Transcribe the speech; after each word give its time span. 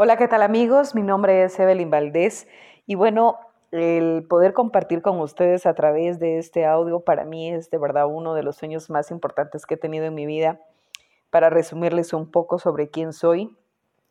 Hola, 0.00 0.16
¿qué 0.16 0.28
tal 0.28 0.42
amigos? 0.42 0.94
Mi 0.94 1.02
nombre 1.02 1.42
es 1.42 1.58
Evelyn 1.58 1.90
Valdés 1.90 2.46
y 2.86 2.94
bueno, 2.94 3.36
el 3.72 4.24
poder 4.28 4.52
compartir 4.52 5.02
con 5.02 5.18
ustedes 5.18 5.66
a 5.66 5.74
través 5.74 6.20
de 6.20 6.38
este 6.38 6.64
audio 6.66 7.00
para 7.00 7.24
mí 7.24 7.50
es 7.50 7.68
de 7.68 7.78
verdad 7.78 8.06
uno 8.06 8.34
de 8.34 8.44
los 8.44 8.54
sueños 8.54 8.90
más 8.90 9.10
importantes 9.10 9.66
que 9.66 9.74
he 9.74 9.76
tenido 9.76 10.04
en 10.04 10.14
mi 10.14 10.24
vida. 10.24 10.60
Para 11.30 11.50
resumirles 11.50 12.12
un 12.12 12.30
poco 12.30 12.60
sobre 12.60 12.90
quién 12.90 13.12
soy, 13.12 13.50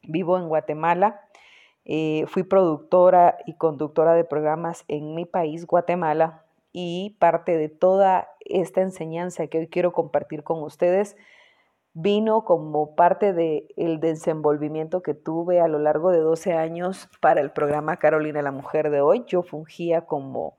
vivo 0.03 0.37
en 0.37 0.49
Guatemala, 0.49 1.21
eh, 1.85 2.25
fui 2.27 2.43
productora 2.43 3.37
y 3.45 3.53
conductora 3.53 4.13
de 4.13 4.25
programas 4.25 4.83
en 4.89 5.15
mi 5.15 5.23
país, 5.23 5.65
Guatemala, 5.65 6.43
y 6.73 7.15
parte 7.17 7.55
de 7.55 7.69
toda 7.69 8.27
esta 8.41 8.81
enseñanza 8.81 9.47
que 9.47 9.59
hoy 9.59 9.67
quiero 9.69 9.93
compartir 9.93 10.43
con 10.43 10.61
ustedes 10.63 11.15
vino 11.99 12.45
como 12.45 12.95
parte 12.95 13.33
del 13.33 13.99
desenvolvimiento 13.99 15.01
que 15.01 15.15
tuve 15.15 15.59
a 15.61 15.67
lo 15.67 15.79
largo 15.79 16.11
de 16.11 16.19
12 16.19 16.53
años 16.53 17.09
para 17.21 17.41
el 17.41 17.49
programa 17.49 17.97
Carolina 17.97 18.43
la 18.43 18.51
Mujer 18.51 18.91
de 18.91 19.01
hoy. 19.01 19.23
Yo 19.25 19.41
fungía 19.41 20.05
como 20.05 20.57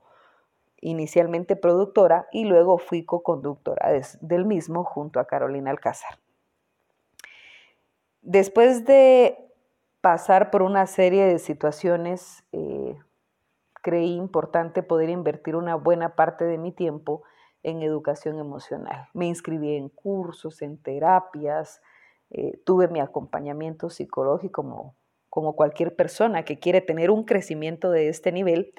inicialmente 0.81 1.55
productora 1.55 2.27
y 2.33 2.43
luego 2.43 2.77
fui 2.77 3.05
co-conductora 3.05 3.89
del 4.19 4.45
mismo 4.45 4.83
junto 4.83 5.21
a 5.21 5.27
Carolina 5.27 5.71
Alcázar. 5.71 6.19
Después 8.21 8.83
de 8.83 9.37
pasar 10.01 10.51
por 10.51 10.61
una 10.61 10.87
serie 10.87 11.23
de 11.23 11.39
situaciones, 11.39 12.43
eh, 12.51 12.97
creí 13.81 14.13
importante 14.13 14.83
poder 14.83 15.09
invertir 15.09 15.55
una 15.55 15.75
buena 15.75 16.15
parte 16.15 16.43
de 16.43 16.57
mi 16.57 16.73
tiempo 16.73 17.23
en 17.63 17.81
educación 17.81 18.39
emocional. 18.39 19.07
Me 19.13 19.27
inscribí 19.27 19.75
en 19.75 19.89
cursos, 19.89 20.61
en 20.61 20.77
terapias, 20.77 21.81
eh, 22.31 22.59
tuve 22.63 22.87
mi 22.87 22.99
acompañamiento 22.99 23.89
psicológico 23.89 24.61
como, 24.61 24.95
como 25.29 25.55
cualquier 25.55 25.95
persona 25.95 26.45
que 26.45 26.59
quiere 26.59 26.81
tener 26.81 27.11
un 27.11 27.23
crecimiento 27.23 27.91
de 27.91 28.09
este 28.09 28.31
nivel. 28.31 28.73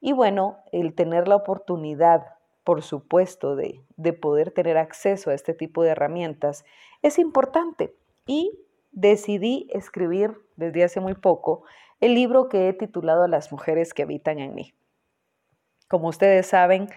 Y 0.00 0.12
bueno, 0.12 0.58
el 0.72 0.94
tener 0.94 1.28
la 1.28 1.36
oportunidad, 1.36 2.26
por 2.64 2.82
supuesto, 2.82 3.56
de, 3.56 3.82
de 3.96 4.12
poder 4.12 4.50
tener 4.50 4.76
acceso 4.76 5.30
a 5.30 5.34
este 5.34 5.54
tipo 5.54 5.82
de 5.82 5.90
herramientas 5.90 6.64
es 7.02 7.18
importante. 7.18 7.94
Y 8.26 8.58
decidí 8.92 9.68
escribir 9.70 10.36
desde 10.56 10.84
hace 10.84 11.00
muy 11.00 11.14
poco 11.14 11.64
el 12.00 12.14
libro 12.14 12.48
que 12.48 12.68
he 12.68 12.72
titulado 12.72 13.26
Las 13.26 13.50
mujeres 13.52 13.94
que 13.94 14.02
habitan 14.02 14.38
en 14.38 14.54
mí. 14.54 14.74
Como 15.88 16.08
ustedes 16.08 16.46
saben, 16.46 16.88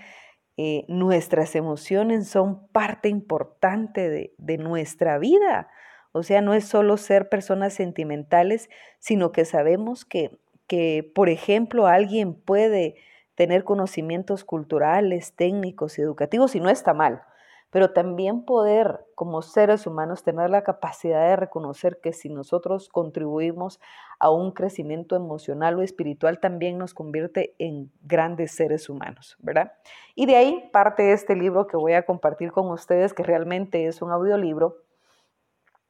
eh, 0.57 0.85
nuestras 0.87 1.55
emociones 1.55 2.27
son 2.27 2.67
parte 2.67 3.09
importante 3.09 4.09
de, 4.37 4.57
nuestra 4.57 5.17
vida. 5.17 5.69
O 6.11 6.23
sea, 6.23 6.41
no 6.41 6.53
es 6.53 6.65
solo 6.65 6.97
ser 6.97 7.29
personas 7.29 7.73
sentimentales, 7.73 8.69
sino 8.99 9.31
que 9.31 9.45
sabemos 9.45 10.05
que, 10.05 10.37
que, 10.67 11.09
por 11.15 11.29
ejemplo, 11.29 11.87
alguien 11.87 12.33
puede 12.33 12.95
tener 13.35 13.63
conocimientos 13.63 14.43
culturales, 14.43 15.35
técnicos 15.35 15.97
y 15.97 16.01
educativos 16.01 16.55
y 16.55 16.59
no 16.59 16.69
está 16.69 16.93
mal 16.93 17.23
pero 17.71 17.91
también 17.91 18.43
poder 18.43 19.05
como 19.15 19.41
seres 19.41 19.87
humanos 19.87 20.23
tener 20.23 20.49
la 20.49 20.63
capacidad 20.63 21.29
de 21.29 21.37
reconocer 21.37 21.99
que 22.01 22.11
si 22.11 22.29
nosotros 22.29 22.89
contribuimos 22.89 23.79
a 24.19 24.29
un 24.29 24.51
crecimiento 24.51 25.15
emocional 25.15 25.79
o 25.79 25.81
espiritual, 25.81 26.39
también 26.39 26.77
nos 26.77 26.93
convierte 26.93 27.55
en 27.57 27.89
grandes 28.03 28.51
seres 28.51 28.89
humanos, 28.89 29.37
¿verdad? 29.39 29.71
Y 30.15 30.25
de 30.25 30.35
ahí 30.35 30.69
parte 30.73 31.13
este 31.13 31.35
libro 31.35 31.65
que 31.65 31.77
voy 31.77 31.93
a 31.93 32.05
compartir 32.05 32.51
con 32.51 32.69
ustedes, 32.69 33.13
que 33.13 33.23
realmente 33.23 33.87
es 33.87 34.01
un 34.01 34.11
audiolibro, 34.11 34.77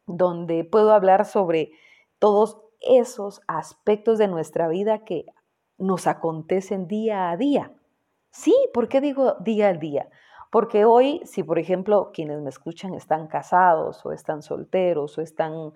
donde 0.05 0.63
puedo 0.63 0.93
hablar 0.93 1.25
sobre 1.25 1.71
todos 2.19 2.61
esos 2.79 3.41
aspectos 3.47 4.19
de 4.19 4.27
nuestra 4.27 4.67
vida 4.67 5.03
que 5.03 5.25
nos 5.79 6.05
acontecen 6.05 6.87
día 6.87 7.31
a 7.31 7.37
día. 7.37 7.71
Sí, 8.29 8.55
¿por 8.73 8.87
qué 8.87 9.01
digo 9.01 9.35
día 9.39 9.69
a 9.69 9.73
día? 9.73 10.09
Porque 10.51 10.83
hoy, 10.83 11.21
si 11.23 11.43
por 11.43 11.57
ejemplo 11.59 12.11
quienes 12.13 12.41
me 12.41 12.49
escuchan 12.49 12.93
están 12.93 13.27
casados 13.27 14.05
o 14.05 14.11
están 14.11 14.41
solteros 14.41 15.17
o 15.17 15.21
están 15.21 15.71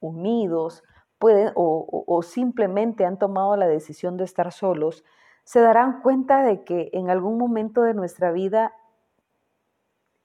unidos, 0.00 0.82
pueden 1.18 1.52
o, 1.54 2.04
o, 2.06 2.22
simplemente 2.22 3.06
han 3.06 3.18
tomado 3.18 3.56
la 3.56 3.68
decisión 3.68 4.16
de 4.16 4.24
estar 4.24 4.52
solos, 4.52 5.04
se 5.44 5.60
darán 5.60 6.02
cuenta 6.02 6.42
de 6.42 6.64
que 6.64 6.90
en 6.92 7.10
algún 7.10 7.38
momento 7.38 7.82
de 7.82 7.94
nuestra 7.94 8.32
vida, 8.32 8.72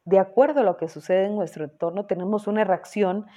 de 0.05 0.19
acuerdo 0.19 0.61
a 0.61 0.63
lo 0.63 0.75
que 0.75 0.89
sucede 0.89 1.25
en 1.25 1.35
nuestro 1.35 1.63
entorno, 1.63 2.07
tenemos 2.07 2.47
una 2.47 2.63
reacción 2.63 3.27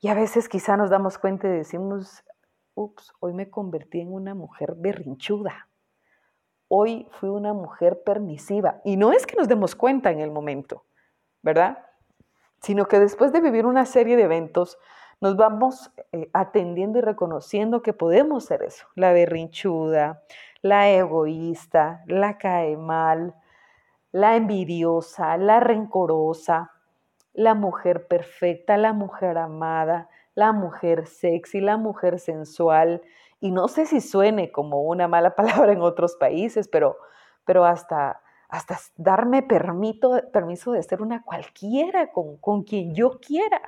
y 0.00 0.08
a 0.08 0.14
veces 0.14 0.48
quizá 0.48 0.76
nos 0.76 0.90
damos 0.90 1.18
cuenta 1.18 1.48
y 1.48 1.50
decimos, 1.50 2.24
ups, 2.74 3.12
hoy 3.18 3.34
me 3.34 3.50
convertí 3.50 4.00
en 4.00 4.12
una 4.12 4.34
mujer 4.34 4.74
berrinchuda 4.76 5.68
hoy 6.68 7.08
fui 7.10 7.28
una 7.28 7.52
mujer 7.52 8.02
permisiva. 8.04 8.80
Y 8.84 8.96
no 8.96 9.12
es 9.12 9.26
que 9.26 9.36
nos 9.36 9.48
demos 9.48 9.74
cuenta 9.74 10.10
en 10.10 10.20
el 10.20 10.30
momento, 10.30 10.84
¿verdad? 11.42 11.78
Sino 12.60 12.86
que 12.86 12.98
después 12.98 13.32
de 13.32 13.40
vivir 13.40 13.66
una 13.66 13.86
serie 13.86 14.16
de 14.16 14.22
eventos, 14.24 14.78
nos 15.20 15.36
vamos 15.36 15.90
eh, 16.12 16.28
atendiendo 16.32 16.98
y 16.98 17.02
reconociendo 17.02 17.82
que 17.82 17.92
podemos 17.92 18.44
ser 18.44 18.62
eso, 18.62 18.86
la 18.94 19.12
berrinchuda, 19.12 20.22
la 20.60 20.90
egoísta, 20.90 22.02
la 22.06 22.36
cae 22.36 22.76
mal, 22.76 23.34
la 24.12 24.36
envidiosa, 24.36 25.36
la 25.36 25.60
rencorosa, 25.60 26.72
la 27.32 27.54
mujer 27.54 28.06
perfecta, 28.06 28.76
la 28.76 28.92
mujer 28.92 29.38
amada, 29.38 30.08
la 30.34 30.52
mujer 30.52 31.06
sexy, 31.06 31.60
la 31.60 31.76
mujer 31.76 32.18
sensual, 32.18 33.02
y 33.44 33.50
no 33.50 33.68
sé 33.68 33.84
si 33.84 34.00
suene 34.00 34.50
como 34.50 34.84
una 34.84 35.06
mala 35.06 35.34
palabra 35.36 35.74
en 35.74 35.82
otros 35.82 36.16
países, 36.16 36.66
pero, 36.66 36.96
pero 37.44 37.66
hasta, 37.66 38.22
hasta 38.48 38.78
darme 38.96 39.42
permito, 39.42 40.18
permiso 40.32 40.72
de 40.72 40.82
ser 40.82 41.02
una 41.02 41.22
cualquiera 41.22 42.10
con, 42.10 42.38
con 42.38 42.62
quien 42.62 42.94
yo 42.94 43.20
quiera. 43.20 43.60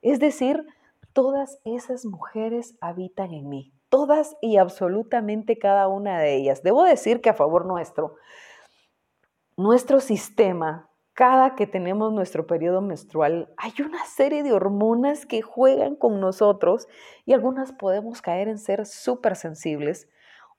Es 0.00 0.18
decir, 0.18 0.64
todas 1.12 1.60
esas 1.66 2.06
mujeres 2.06 2.74
habitan 2.80 3.34
en 3.34 3.50
mí, 3.50 3.74
todas 3.90 4.34
y 4.40 4.56
absolutamente 4.56 5.58
cada 5.58 5.88
una 5.88 6.18
de 6.18 6.34
ellas. 6.34 6.62
Debo 6.62 6.82
decir 6.82 7.20
que 7.20 7.28
a 7.28 7.34
favor 7.34 7.66
nuestro, 7.66 8.16
nuestro 9.58 10.00
sistema 10.00 10.88
cada 11.22 11.54
que 11.54 11.68
tenemos 11.68 12.12
nuestro 12.12 12.48
periodo 12.48 12.80
menstrual, 12.80 13.48
hay 13.56 13.72
una 13.78 14.04
serie 14.06 14.42
de 14.42 14.52
hormonas 14.52 15.24
que 15.24 15.40
juegan 15.40 15.94
con 15.94 16.18
nosotros 16.18 16.88
y 17.24 17.32
algunas 17.32 17.70
podemos 17.70 18.20
caer 18.20 18.48
en 18.48 18.58
ser 18.58 18.86
súper 18.86 19.36
sensibles, 19.36 20.08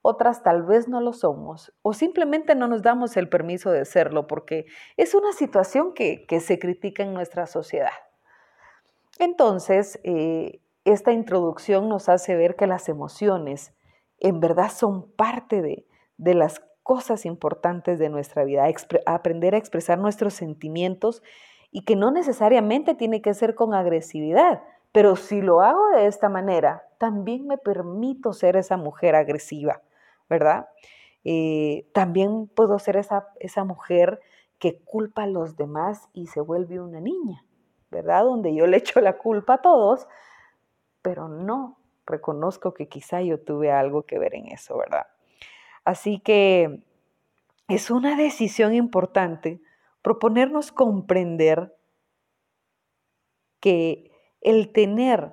otras 0.01 0.41
tal 0.41 0.63
vez 0.63 0.88
no 0.88 1.01
lo 1.01 1.12
somos 1.12 1.74
o 1.81 1.91
simplemente 1.91 2.56
no 2.56 2.69
nos 2.69 2.81
damos 2.81 3.18
el 3.18 3.28
permiso 3.28 3.72
de 3.72 3.84
serlo 3.84 4.25
porque 4.25 4.66
es 4.96 5.13
una 5.13 5.34
situación 5.34 5.94
que, 5.94 6.25
se 6.40 6.59
critica 6.59 7.03
en 7.03 7.13
nuestra 7.13 7.45
sociedad. 7.45 7.91
Entonces, 9.19 10.00
eh, 10.06 10.62
esta 10.85 11.12
introducción 11.12 11.90
nos 11.90 12.07
hace 12.07 12.38
ver 12.38 12.56
que 12.56 12.68
las 12.68 12.88
emociones 12.88 13.74
en 14.18 14.40
verdad 14.40 14.72
son 14.72 15.12
parte 15.12 15.62
de, 15.62 15.85
de 16.16 16.35
las 16.35 16.62
cosas 16.84 17.26
importantes 17.26 17.98
de 17.98 18.10
nuestra 18.10 18.44
vida, 18.44 18.68
aprender 19.06 19.56
a 19.56 19.58
expresar 19.58 19.98
nuestros 19.98 20.34
sentimientos 20.34 21.24
y 21.72 21.82
que 21.82 21.96
no 21.96 22.12
necesariamente 22.12 22.94
tiene 22.94 23.22
que 23.22 23.34
ser 23.34 23.56
con 23.56 23.74
agresividad, 23.74 24.62
pero 24.92 25.16
si 25.16 25.42
lo 25.42 25.62
hago 25.62 25.90
de 25.96 26.06
esta 26.06 26.30
manera, 26.30 26.84
también 27.00 27.48
me 27.48 27.58
permito 27.58 28.32
ser 28.32 28.56
esa 28.58 28.78
mujer 28.78 29.16
agresiva, 29.16 29.82
¿verdad? 30.30 30.68
Eh, 31.24 31.88
también 31.94 32.48
puedo 32.48 32.78
ser 32.78 32.98
esa, 32.98 33.30
esa 33.40 33.64
mujer 33.64 34.20
que 34.60 34.80
culpa 34.84 35.24
a 35.24 35.28
los 35.28 35.58
demás 35.58 36.10
y 36.14 36.28
se 36.28 36.42
vuelve 36.42 36.80
una 36.80 37.00
niña, 37.00 37.44
¿verdad? 37.90 38.24
Donde 38.24 38.54
yo 38.54 38.68
le 38.68 38.78
echo 38.78 39.02
la 39.02 39.18
culpa 39.18 39.56
a 39.56 39.62
todos, 39.62 40.08
pero 41.02 41.28
no 41.28 41.80
reconozco 42.06 42.74
que 42.74 42.88
quizá 42.88 43.22
yo 43.22 43.40
tuve 43.40 43.72
algo 43.72 44.04
que 44.04 44.19
ver 44.19 44.36
en 44.36 44.50
eso, 44.50 44.78
¿verdad? 44.78 45.07
Así 45.83 46.19
que 46.19 46.85
es 47.68 47.91
una 47.91 48.15
decisión 48.15 48.74
importante 48.74 49.62
proponernos 50.01 50.71
comprender 50.71 51.75
que 53.59 54.12
el 54.41 54.74
tener, 54.74 55.31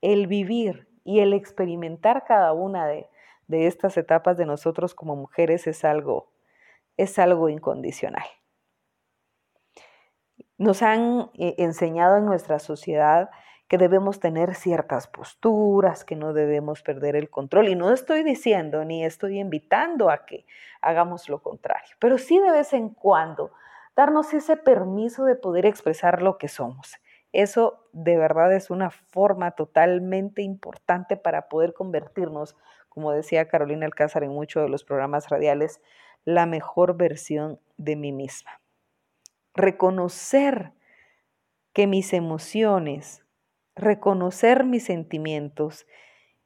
el 0.00 0.28
vivir 0.28 0.88
y 1.04 1.20
el 1.20 1.32
experimentar 1.32 2.24
cada 2.24 2.52
una 2.52 2.86
de, 2.86 3.08
estas 3.48 3.96
etapas 3.96 4.36
de 4.36 4.46
nosotros 4.46 4.94
como 4.94 5.16
mujeres 5.16 5.66
es 5.66 5.84
algo, 5.84 6.30
es 6.96 7.18
algo 7.18 7.48
incondicional. 7.48 8.26
Nos 10.58 10.82
han 10.82 11.30
eh, 11.34 11.54
enseñado 11.58 12.18
en 12.18 12.26
nuestra 12.26 12.58
sociedad 12.58 13.30
que 13.68 13.78
debemos 13.78 14.18
tener 14.18 14.54
ciertas 14.54 15.06
posturas, 15.06 16.04
que 16.04 16.16
no 16.16 16.32
debemos 16.32 16.82
perder 16.82 17.16
el 17.16 17.28
control. 17.28 17.68
Y 17.68 17.74
no 17.74 17.92
estoy 17.92 18.22
diciendo 18.22 18.84
ni 18.84 19.04
estoy 19.04 19.38
invitando 19.38 20.10
a 20.10 20.24
que 20.24 20.46
hagamos 20.80 21.28
lo 21.28 21.42
contrario, 21.42 21.94
pero 21.98 22.18
sí 22.18 22.40
de 22.40 22.50
vez 22.50 22.72
en 22.72 22.88
cuando 22.88 23.52
darnos 23.94 24.32
ese 24.32 24.56
permiso 24.56 25.24
de 25.24 25.36
poder 25.36 25.66
expresar 25.66 26.22
lo 26.22 26.38
que 26.38 26.48
somos. 26.48 26.96
Eso 27.32 27.84
de 27.92 28.16
verdad 28.16 28.54
es 28.54 28.70
una 28.70 28.90
forma 28.90 29.50
totalmente 29.50 30.40
importante 30.40 31.16
para 31.16 31.48
poder 31.48 31.74
convertirnos, 31.74 32.56
como 32.88 33.12
decía 33.12 33.48
Carolina 33.48 33.84
Alcázar 33.84 34.24
en 34.24 34.30
muchos 34.30 34.62
de 34.62 34.70
los 34.70 34.82
programas 34.82 35.28
radiales, 35.28 35.82
la 36.24 36.46
mejor 36.46 36.96
versión 36.96 37.60
de 37.76 37.96
mí 37.96 38.12
misma. 38.12 38.60
Reconocer 39.54 40.72
que 41.74 41.86
mis 41.86 42.12
emociones, 42.12 43.24
reconocer 43.78 44.64
mis 44.64 44.84
sentimientos 44.84 45.86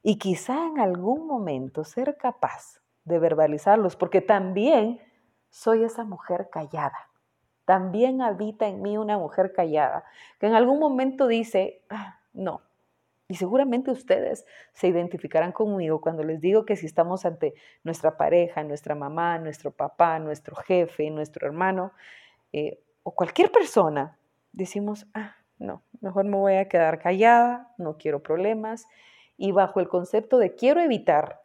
y 0.01 0.17
quizá 0.17 0.67
en 0.67 0.79
algún 0.79 1.27
momento 1.27 1.83
ser 1.83 2.17
capaz 2.17 2.81
de 3.05 3.19
verbalizarlos, 3.19 3.95
porque 3.95 4.21
también 4.21 5.01
soy 5.49 5.83
esa 5.83 6.03
mujer 6.03 6.49
callada. 6.51 7.09
También 7.65 8.21
habita 8.21 8.67
en 8.67 8.81
mí 8.81 8.97
una 8.97 9.17
mujer 9.17 9.53
callada, 9.53 10.03
que 10.39 10.47
en 10.47 10.53
algún 10.53 10.79
momento 10.79 11.27
dice, 11.27 11.83
ah, 11.89 12.19
no. 12.33 12.61
Y 13.27 13.35
seguramente 13.35 13.89
ustedes 13.89 14.45
se 14.73 14.87
identificarán 14.87 15.53
conmigo 15.53 16.01
cuando 16.01 16.23
les 16.23 16.41
digo 16.41 16.65
que 16.65 16.75
si 16.75 16.85
estamos 16.85 17.25
ante 17.25 17.53
nuestra 17.83 18.17
pareja, 18.17 18.63
nuestra 18.63 18.95
mamá, 18.95 19.39
nuestro 19.39 19.71
papá, 19.71 20.19
nuestro 20.19 20.55
jefe, 20.55 21.09
nuestro 21.09 21.47
hermano 21.47 21.93
eh, 22.51 22.83
o 23.03 23.15
cualquier 23.15 23.51
persona, 23.51 24.19
decimos, 24.51 25.07
ah, 25.13 25.37
no, 25.63 25.81
mejor 26.01 26.25
me 26.25 26.37
voy 26.37 26.55
a 26.55 26.67
quedar 26.67 26.99
callada, 26.99 27.73
no 27.77 27.97
quiero 27.97 28.21
problemas. 28.21 28.85
Y 29.37 29.51
bajo 29.51 29.79
el 29.79 29.87
concepto 29.87 30.37
de 30.37 30.55
quiero 30.55 30.81
evitar, 30.81 31.41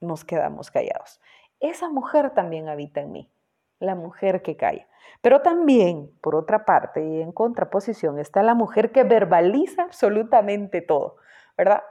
nos 0.00 0.24
quedamos 0.24 0.70
callados. 0.70 1.20
Esa 1.58 1.88
mujer 1.88 2.30
también 2.30 2.68
habita 2.68 3.00
en 3.00 3.12
mí, 3.12 3.30
la 3.80 3.94
mujer 3.94 4.42
que 4.42 4.56
calla. 4.56 4.86
Pero 5.22 5.40
también, 5.40 6.10
por 6.20 6.34
otra 6.34 6.64
parte, 6.64 7.04
y 7.04 7.22
en 7.22 7.32
contraposición, 7.32 8.18
está 8.18 8.42
la 8.42 8.54
mujer 8.54 8.92
que 8.92 9.04
verbaliza 9.04 9.82
absolutamente 9.84 10.82
todo, 10.82 11.16
¿verdad? 11.56 11.82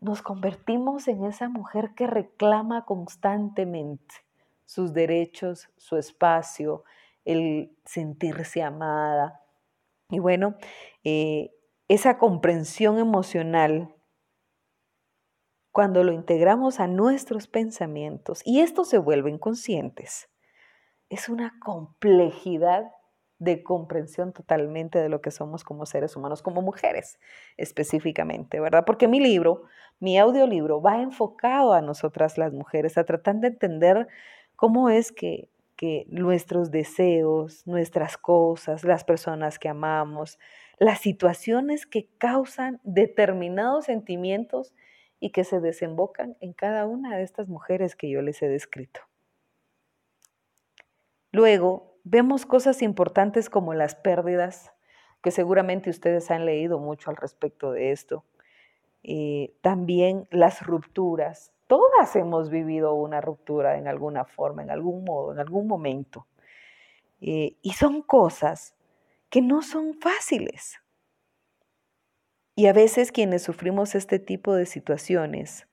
Nos 0.00 0.22
convertimos 0.22 1.06
en 1.08 1.24
esa 1.24 1.48
mujer 1.48 1.94
que 1.94 2.06
reclama 2.06 2.84
constantemente 2.84 4.14
sus 4.64 4.92
derechos, 4.94 5.70
su 5.76 5.96
espacio, 5.96 6.84
el 7.24 7.76
sentirse 7.84 8.62
amada. 8.62 9.39
Y 10.10 10.18
bueno, 10.18 10.56
eh, 11.04 11.50
esa 11.88 12.18
comprensión 12.18 12.98
emocional, 12.98 13.94
cuando 15.72 16.04
lo 16.04 16.12
integramos 16.12 16.80
a 16.80 16.86
nuestros 16.86 17.46
pensamientos 17.46 18.42
y 18.44 18.60
estos 18.60 18.88
se 18.88 18.98
vuelven 18.98 19.38
conscientes, 19.38 20.28
es 21.08 21.28
una 21.28 21.58
complejidad 21.60 22.90
de 23.40 23.62
comprensión 23.62 24.32
totalmente 24.32 24.98
de 24.98 25.08
lo 25.08 25.22
que 25.22 25.30
somos 25.30 25.64
como 25.64 25.86
seres 25.86 26.14
humanos, 26.14 26.42
como 26.42 26.60
mujeres 26.60 27.18
específicamente, 27.56 28.60
¿verdad? 28.60 28.84
Porque 28.84 29.08
mi 29.08 29.18
libro, 29.18 29.64
mi 29.98 30.18
audiolibro, 30.18 30.82
va 30.82 31.00
enfocado 31.00 31.72
a 31.72 31.80
nosotras 31.80 32.36
las 32.36 32.52
mujeres, 32.52 32.98
a 32.98 33.04
tratar 33.04 33.36
de 33.36 33.48
entender 33.48 34.08
cómo 34.56 34.90
es 34.90 35.10
que, 35.10 35.48
nuestros 36.08 36.70
deseos, 36.70 37.66
nuestras 37.66 38.16
cosas, 38.16 38.84
las 38.84 39.04
personas 39.04 39.58
que 39.58 39.68
amamos, 39.68 40.38
las 40.78 41.00
situaciones 41.00 41.86
que 41.86 42.08
causan 42.18 42.80
determinados 42.84 43.86
sentimientos 43.86 44.74
y 45.20 45.30
que 45.30 45.44
se 45.44 45.60
desembocan 45.60 46.36
en 46.40 46.52
cada 46.52 46.86
una 46.86 47.16
de 47.16 47.22
estas 47.22 47.48
mujeres 47.48 47.96
que 47.96 48.10
yo 48.10 48.22
les 48.22 48.42
he 48.42 48.48
descrito. 48.48 49.00
Luego, 51.32 51.98
vemos 52.04 52.46
cosas 52.46 52.82
importantes 52.82 53.48
como 53.48 53.74
las 53.74 53.94
pérdidas, 53.94 54.72
que 55.22 55.30
seguramente 55.30 55.90
ustedes 55.90 56.30
han 56.30 56.46
leído 56.46 56.78
mucho 56.78 57.10
al 57.10 57.16
respecto 57.16 57.72
de 57.72 57.92
esto. 57.92 58.24
Eh, 59.02 59.54
también 59.60 60.26
las 60.30 60.62
rupturas. 60.66 61.52
Todas 61.70 62.16
hemos 62.16 62.50
vivido 62.50 62.94
una 62.94 63.20
ruptura 63.20 63.78
en 63.78 63.86
alguna 63.86 64.24
forma, 64.24 64.60
en 64.64 64.72
algún 64.72 65.04
modo, 65.04 65.30
en 65.30 65.38
algún 65.38 65.68
momento. 65.68 66.26
Eh, 67.20 67.58
y 67.62 67.74
son 67.74 68.02
cosas 68.02 68.74
que 69.28 69.40
no 69.40 69.62
son 69.62 69.94
fáciles. 69.94 70.80
Y 72.56 72.66
a 72.66 72.72
veces 72.72 73.12
quienes 73.12 73.44
sufrimos 73.44 73.94
este 73.94 74.18
tipo 74.18 74.52
de 74.56 74.66
situaciones, 74.66 75.68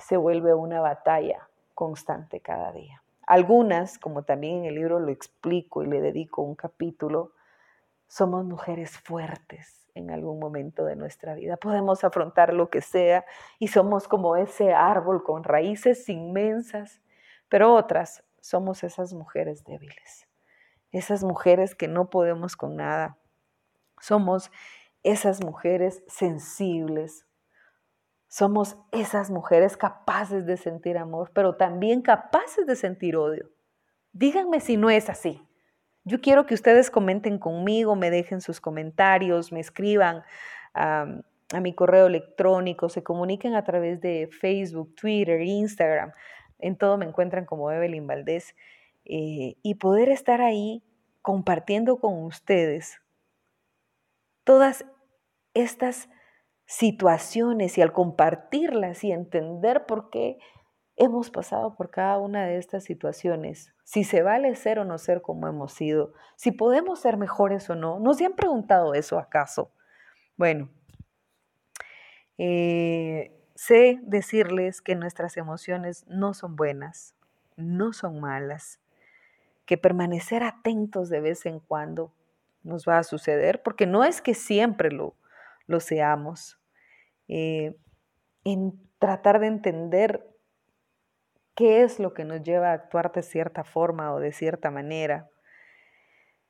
se 0.00 0.16
vuelve 0.16 0.54
una 0.54 0.80
batalla 0.80 1.48
constante 1.76 2.40
cada 2.40 2.72
día. 2.72 3.04
Algunas, 3.28 4.00
como 4.00 4.24
también 4.24 4.56
en 4.56 4.64
el 4.64 4.74
libro 4.74 4.98
lo 4.98 5.12
explico 5.12 5.84
y 5.84 5.86
le 5.86 6.00
dedico 6.00 6.42
un 6.42 6.56
capítulo, 6.56 7.30
somos 8.08 8.44
mujeres 8.44 8.98
fuertes 8.98 9.77
en 9.94 10.10
algún 10.10 10.38
momento 10.38 10.84
de 10.84 10.96
nuestra 10.96 11.34
vida. 11.34 11.56
Podemos 11.56 12.04
afrontar 12.04 12.54
lo 12.54 12.70
que 12.70 12.80
sea 12.80 13.24
y 13.58 13.68
somos 13.68 14.08
como 14.08 14.36
ese 14.36 14.72
árbol 14.72 15.22
con 15.22 15.44
raíces 15.44 16.08
inmensas, 16.08 17.00
pero 17.48 17.74
otras 17.74 18.24
somos 18.40 18.84
esas 18.84 19.12
mujeres 19.12 19.64
débiles, 19.64 20.28
esas 20.92 21.24
mujeres 21.24 21.74
que 21.74 21.88
no 21.88 22.10
podemos 22.10 22.56
con 22.56 22.76
nada. 22.76 23.18
Somos 24.00 24.50
esas 25.02 25.42
mujeres 25.42 26.02
sensibles, 26.06 27.26
somos 28.28 28.76
esas 28.92 29.30
mujeres 29.30 29.76
capaces 29.76 30.44
de 30.44 30.56
sentir 30.56 30.98
amor, 30.98 31.30
pero 31.34 31.56
también 31.56 32.02
capaces 32.02 32.66
de 32.66 32.76
sentir 32.76 33.16
odio. 33.16 33.50
Díganme 34.12 34.60
si 34.60 34.76
no 34.76 34.90
es 34.90 35.08
así. 35.08 35.47
Yo 36.08 36.22
quiero 36.22 36.46
que 36.46 36.54
ustedes 36.54 36.90
comenten 36.90 37.38
conmigo, 37.38 37.94
me 37.94 38.10
dejen 38.10 38.40
sus 38.40 38.62
comentarios, 38.62 39.52
me 39.52 39.60
escriban 39.60 40.22
a, 40.72 41.06
mi 41.60 41.74
correo 41.74 42.06
electrónico, 42.06 42.88
se 42.88 43.02
comuniquen 43.02 43.54
a 43.54 43.64
través 43.64 44.00
de 44.00 44.28
Facebook, 44.40 44.94
Twitter, 44.94 45.42
Instagram. 45.42 46.12
En 46.58 46.76
todo 46.76 46.96
me 46.96 47.04
encuentran 47.04 47.44
como 47.44 47.70
Evelyn 47.70 48.06
Valdés. 48.06 48.54
Eh, 49.04 49.56
y 49.62 49.74
poder 49.74 50.08
estar 50.08 50.40
ahí 50.40 50.82
compartiendo 51.20 51.98
con 51.98 52.24
ustedes 52.24 53.00
todas 54.44 54.86
estas 55.52 56.08
situaciones 56.64 57.76
y 57.76 57.82
al 57.82 57.92
compartirlas 57.92 59.04
y 59.04 59.12
entender 59.12 59.84
por 59.84 60.08
qué 60.08 60.38
hemos 60.98 61.30
pasado 61.30 61.74
por 61.74 61.90
cada 61.90 62.18
una 62.18 62.44
de 62.44 62.58
estas 62.58 62.84
situaciones, 62.84 63.72
si 63.84 64.04
se 64.04 64.22
vale 64.22 64.54
ser 64.56 64.80
o 64.80 64.84
no 64.84 64.98
ser 64.98 65.22
como 65.22 65.46
hemos 65.46 65.72
sido, 65.72 66.12
si 66.36 66.50
podemos 66.50 67.00
ser 67.00 67.16
mejores 67.16 67.70
o 67.70 67.76
no. 67.76 67.98
¿Nos 68.00 68.20
han 68.20 68.34
preguntado 68.34 68.94
eso 68.94 69.18
acaso? 69.18 69.70
Bueno, 70.36 70.68
eh, 72.36 73.32
sé 73.54 74.00
decirles 74.02 74.82
que 74.82 74.96
nuestras 74.96 75.36
emociones 75.36 76.04
no 76.08 76.34
son 76.34 76.56
buenas, 76.56 77.14
no 77.56 77.92
son 77.92 78.20
malas, 78.20 78.80
que 79.66 79.78
permanecer 79.78 80.42
atentos 80.42 81.08
de 81.10 81.20
vez 81.20 81.46
en 81.46 81.60
cuando 81.60 82.12
nos 82.62 82.88
va 82.88 82.98
a 82.98 83.04
suceder, 83.04 83.62
porque 83.62 83.86
no 83.86 84.04
es 84.04 84.20
que 84.20 84.34
siempre 84.34 84.90
lo, 84.90 85.14
lo 85.66 85.80
seamos, 85.80 86.58
eh, 87.28 87.76
en 88.44 88.80
tratar 88.98 89.38
de 89.38 89.46
entender 89.46 90.26
qué 91.58 91.82
es 91.82 91.98
lo 91.98 92.14
que 92.14 92.24
nos 92.24 92.44
lleva 92.44 92.70
a 92.70 92.74
actuar 92.74 93.10
de 93.10 93.24
cierta 93.24 93.64
forma 93.64 94.14
o 94.14 94.20
de 94.20 94.30
cierta 94.30 94.70
manera 94.70 95.28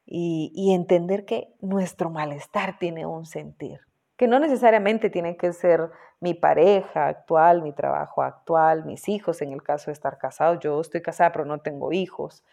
y, 0.04 0.74
entender 0.74 1.24
que 1.24 1.54
nuestro 1.62 2.10
malestar 2.10 2.78
tiene 2.78 3.06
un 3.06 3.24
sentir, 3.24 3.80
que 4.18 4.28
no 4.28 4.38
necesariamente 4.38 5.08
tiene 5.08 5.38
que 5.38 5.54
ser 5.54 5.90
mi 6.20 6.34
pareja 6.34 7.08
actual, 7.08 7.62
mi 7.62 7.72
trabajo 7.72 8.22
actual, 8.22 8.84
mis 8.84 9.08
hijos, 9.08 9.40
en 9.40 9.52
el 9.52 9.62
caso 9.62 9.86
de 9.86 9.94
estar 9.94 10.18
casado. 10.18 10.60
Yo 10.60 10.78
estoy 10.78 11.00
casada, 11.00 11.32
pero 11.32 11.46
no 11.46 11.60
tengo 11.60 11.90
hijos 11.90 12.44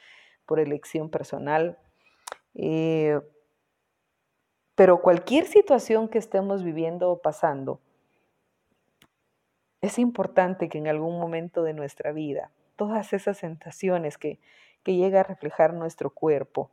por 0.45 0.62
elección 0.62 1.09
personal. 1.09 1.77
Eh, 2.53 3.19
pero 4.75 5.01
cualquier 5.01 5.45
situación 5.45 6.07
que 6.07 6.19
estemos 6.19 6.63
viviendo 6.63 7.12
o 7.12 7.21
pasando, 7.21 7.81
es 9.86 10.00
importante 10.00 10.70
que 10.70 10.77
en 10.77 10.88
algún 10.88 11.20
momento 11.20 11.63
de 11.63 11.74
nuestra 11.74 12.12
vida, 12.12 12.51
todas 12.75 13.13
esas 13.13 13.38
sensaciones 13.38 14.18
que, 14.18 14.39
que 14.84 14.96
llega 14.96 15.22
a 15.22 15.24
reflejar 15.24 15.74
nuestro 15.74 16.10
cuerpo, 16.10 16.72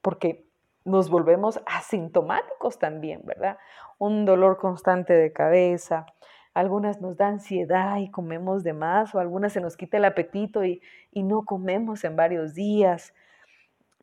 porque 0.00 0.46
nos 0.84 1.10
volvemos 1.10 1.60
asintomáticos 1.66 2.78
también, 2.78 3.22
¿verdad? 3.24 3.58
Un 3.98 4.24
dolor 4.24 4.58
constante 4.58 5.14
de 5.14 5.32
cabeza, 5.32 6.06
algunas 6.52 7.00
nos 7.00 7.16
da 7.16 7.28
ansiedad 7.28 7.96
y 7.98 8.10
comemos 8.10 8.62
de 8.62 8.74
más, 8.74 9.14
o 9.14 9.18
algunas 9.18 9.52
se 9.52 9.60
nos 9.60 9.76
quita 9.76 9.96
el 9.96 10.04
apetito 10.04 10.64
y, 10.64 10.82
y 11.10 11.22
no 11.22 11.44
comemos 11.44 12.04
en 12.04 12.16
varios 12.16 12.54
días, 12.54 13.14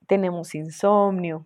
tenemos 0.07 0.53
insomnio, 0.55 1.45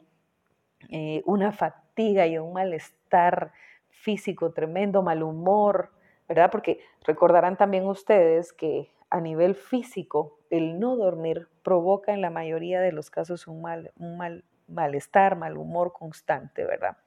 eh, 0.89 1.21
una 1.25 1.51
fatiga 1.51 2.25
y 2.25 2.37
un 2.37 2.53
malestar 2.53 3.51
físico 3.89 4.51
tremendo, 4.51 5.03
mal 5.03 5.21
humor, 5.21 5.91
¿verdad? 6.27 6.49
Porque 6.51 6.79
recordarán 7.05 7.57
también 7.57 7.85
ustedes 7.85 8.53
que 8.53 8.91
a 9.09 9.21
nivel 9.21 9.55
físico, 9.55 10.39
el 10.49 10.79
no 10.79 10.97
dormir 10.97 11.47
provoca 11.63 12.13
en 12.13 12.21
la 12.21 12.29
mayoría 12.29 12.81
de 12.81 12.91
los 12.91 13.09
casos 13.09 13.47
un 13.47 13.61
mal, 13.61 13.91
un 13.97 14.17
mal 14.17 14.43
malestar, 14.67 15.37
mal 15.37 15.57
humor 15.57 15.93
constante, 15.93 16.65
¿verdad? 16.65 16.97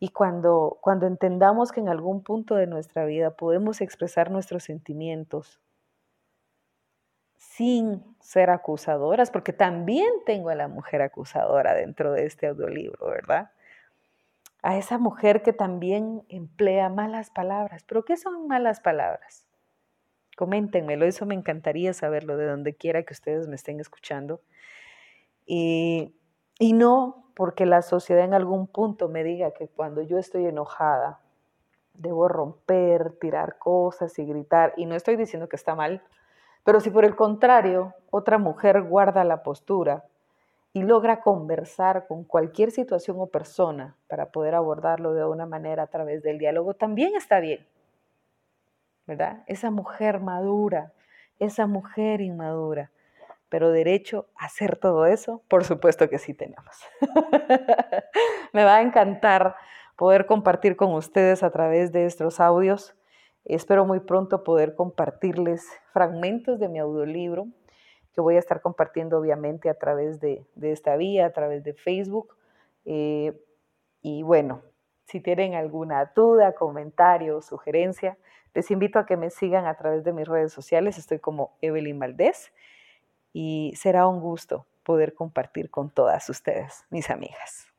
Y 0.00 0.08
cuando, 0.08 0.78
cuando 0.80 1.06
entendamos 1.06 1.70
que 1.70 1.78
en 1.78 1.88
algún 1.88 2.24
punto 2.24 2.56
de 2.56 2.66
nuestra 2.66 3.04
vida 3.04 3.36
podemos 3.36 3.80
expresar 3.80 4.32
nuestros 4.32 4.64
sentimientos 4.64 5.60
sin 7.36 8.02
ser 8.18 8.50
acusadoras, 8.50 9.30
porque 9.30 9.52
también 9.52 10.10
tengo 10.26 10.48
a 10.48 10.56
la 10.56 10.66
mujer 10.66 11.02
acusadora 11.02 11.72
dentro 11.74 12.12
de 12.12 12.26
este 12.26 12.48
audiolibro, 12.48 13.10
¿verdad? 13.10 13.51
A 14.62 14.76
esa 14.76 14.98
mujer 14.98 15.42
que 15.42 15.52
también 15.52 16.24
emplea 16.28 16.88
malas 16.88 17.30
palabras. 17.30 17.84
¿Pero 17.84 18.04
qué 18.04 18.16
son 18.16 18.46
malas 18.46 18.80
palabras? 18.80 19.46
Coméntenmelo, 20.36 21.04
eso 21.04 21.26
me 21.26 21.34
encantaría 21.34 21.92
saberlo 21.92 22.36
de 22.36 22.46
donde 22.46 22.74
quiera 22.74 23.02
que 23.02 23.12
ustedes 23.12 23.48
me 23.48 23.56
estén 23.56 23.80
escuchando. 23.80 24.40
Y, 25.44 26.14
y 26.58 26.72
no 26.72 27.30
porque 27.34 27.66
la 27.66 27.82
sociedad 27.82 28.24
en 28.24 28.34
algún 28.34 28.66
punto 28.66 29.08
me 29.08 29.24
diga 29.24 29.52
que 29.52 29.68
cuando 29.68 30.02
yo 30.02 30.18
estoy 30.18 30.46
enojada, 30.46 31.20
debo 31.94 32.28
romper, 32.28 33.12
tirar 33.18 33.58
cosas 33.58 34.18
y 34.18 34.24
gritar. 34.24 34.72
Y 34.76 34.86
no 34.86 34.94
estoy 34.94 35.16
diciendo 35.16 35.48
que 35.48 35.56
está 35.56 35.74
mal, 35.74 36.02
pero 36.64 36.80
si 36.80 36.90
por 36.90 37.04
el 37.04 37.16
contrario 37.16 37.94
otra 38.10 38.38
mujer 38.38 38.82
guarda 38.82 39.24
la 39.24 39.42
postura 39.42 40.04
y 40.72 40.82
logra 40.82 41.20
conversar 41.20 42.06
con 42.06 42.24
cualquier 42.24 42.70
situación 42.70 43.16
o 43.20 43.26
persona 43.26 43.96
para 44.08 44.30
poder 44.30 44.54
abordarlo 44.54 45.12
de 45.12 45.24
una 45.24 45.46
manera 45.46 45.84
a 45.84 45.86
través 45.88 46.22
del 46.22 46.38
diálogo, 46.38 46.74
también 46.74 47.14
está 47.14 47.40
bien. 47.40 47.66
¿Verdad? 49.06 49.42
Esa 49.46 49.70
mujer 49.70 50.20
madura, 50.20 50.92
esa 51.38 51.66
mujer 51.66 52.20
inmadura. 52.20 52.90
Pero 53.48 53.70
derecho 53.70 54.28
a 54.38 54.46
hacer 54.46 54.76
todo 54.76 55.04
eso, 55.06 55.42
por 55.48 55.64
supuesto 55.64 56.08
que 56.08 56.18
sí 56.18 56.32
tenemos. 56.32 56.76
Me 58.52 58.64
va 58.64 58.76
a 58.76 58.82
encantar 58.82 59.56
poder 59.96 60.24
compartir 60.26 60.76
con 60.76 60.94
ustedes 60.94 61.42
a 61.42 61.50
través 61.50 61.92
de 61.92 62.06
estos 62.06 62.40
audios 62.40 62.94
Espero 63.44 63.84
muy 63.84 64.00
pronto 64.00 64.44
poder 64.44 64.76
compartirles 64.76 65.66
fragmentos 65.92 66.60
de 66.60 66.68
mi 66.68 66.78
audiolibro 66.78 67.48
que 68.14 68.20
voy 68.20 68.36
a 68.36 68.38
estar 68.38 68.60
compartiendo 68.60 69.18
obviamente 69.18 69.68
a 69.70 69.74
través 69.74 70.20
de, 70.20 70.44
esta 70.60 70.96
vía, 70.96 71.26
a 71.26 71.32
través 71.32 71.64
de 71.64 71.74
Facebook. 71.74 72.36
Eh, 72.84 73.40
y 74.02 74.22
bueno, 74.22 74.62
si 75.06 75.20
tienen 75.20 75.54
alguna 75.54 76.12
duda, 76.14 76.52
comentario, 76.52 77.40
sugerencia, 77.42 78.18
les 78.54 78.70
invito 78.70 78.98
a 78.98 79.06
que 79.06 79.16
me 79.16 79.30
sigan 79.30 79.66
a 79.66 79.76
través 79.76 80.04
de 80.04 80.12
mis 80.12 80.28
redes 80.28 80.52
sociales. 80.52 80.98
Estoy 80.98 81.18
como 81.18 81.56
Evelyn 81.60 81.98
Valdés 81.98 82.52
y 83.32 83.72
será 83.76 84.06
un 84.06 84.20
gusto 84.20 84.66
poder 84.82 85.14
compartir 85.14 85.70
con 85.70 85.90
todas 85.90 86.28
ustedes, 86.28 86.84
mis 86.90 87.08
amigas. 87.08 87.71